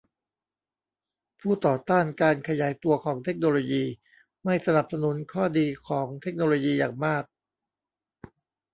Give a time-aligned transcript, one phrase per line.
[1.39, 3.83] ผู้ต่อต้านการขยายตัวของเทคโนโลยี
[4.43, 7.23] ไม่สนับสนุนข้อดีของเทคโนโลยีอย่างมาก